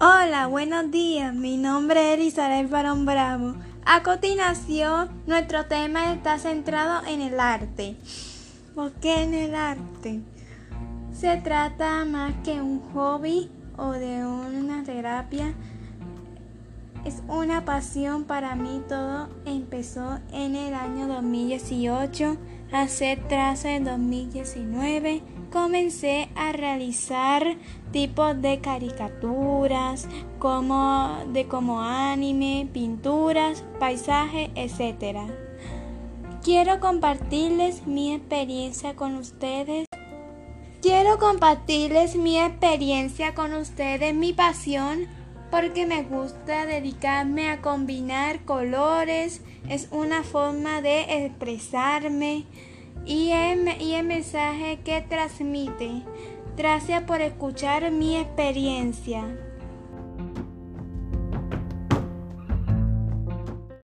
Hola, 0.00 0.48
buenos 0.48 0.90
días. 0.90 1.32
Mi 1.32 1.56
nombre 1.56 2.12
es 2.12 2.18
Elizabeth 2.18 2.68
Barón 2.68 3.06
Bravo. 3.06 3.54
A 3.86 4.02
continuación, 4.02 5.08
nuestro 5.24 5.66
tema 5.66 6.12
está 6.12 6.36
centrado 6.40 7.06
en 7.06 7.20
el 7.20 7.38
arte. 7.38 7.94
¿Por 8.74 8.90
qué 8.94 9.22
en 9.22 9.34
el 9.34 9.54
arte? 9.54 10.20
Se 11.16 11.36
trata 11.36 12.04
más 12.06 12.34
que 12.42 12.60
un 12.60 12.80
hobby 12.92 13.48
o 13.76 13.92
de 13.92 14.26
una 14.26 14.82
terapia. 14.82 15.54
Es 17.04 17.22
una 17.28 17.64
pasión 17.64 18.24
para 18.24 18.56
mí. 18.56 18.82
Todo 18.88 19.28
empezó 19.44 20.18
en 20.32 20.56
el 20.56 20.74
año 20.74 21.06
2018, 21.06 22.36
hace 22.74 23.16
tras 23.28 23.64
el 23.64 23.84
2019 23.84 25.22
comencé 25.52 26.28
a 26.34 26.50
realizar 26.50 27.56
tipos 27.92 28.42
de 28.42 28.60
caricaturas, 28.60 30.08
como 30.40 31.20
de 31.32 31.46
como 31.46 31.80
anime, 31.80 32.68
pinturas, 32.72 33.64
paisajes, 33.78 34.50
etc. 34.56 35.18
Quiero 36.42 36.80
compartirles 36.80 37.86
mi 37.86 38.12
experiencia 38.12 38.96
con 38.96 39.14
ustedes. 39.14 39.86
Quiero 40.82 41.18
compartirles 41.18 42.16
mi 42.16 42.40
experiencia 42.40 43.34
con 43.34 43.54
ustedes, 43.54 44.12
mi 44.14 44.32
pasión, 44.32 45.06
porque 45.54 45.86
me 45.86 46.02
gusta 46.02 46.66
dedicarme 46.66 47.48
a 47.48 47.60
combinar 47.60 48.44
colores, 48.44 49.40
es 49.68 49.86
una 49.92 50.24
forma 50.24 50.82
de 50.82 51.26
expresarme 51.26 52.44
y 53.06 53.30
el, 53.30 53.80
y 53.80 53.94
el 53.94 54.04
mensaje 54.04 54.80
que 54.84 55.00
transmite. 55.02 56.02
Gracias 56.56 57.04
por 57.04 57.20
escuchar 57.20 57.92
mi 57.92 58.16
experiencia. 58.16 59.22